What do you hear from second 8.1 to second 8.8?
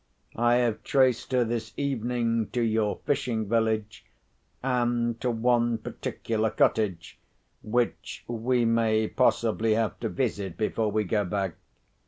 we